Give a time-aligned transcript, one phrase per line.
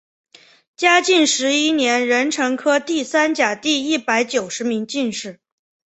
[0.77, 5.39] 嘉靖十一年壬辰科第三甲第一百九十名进士。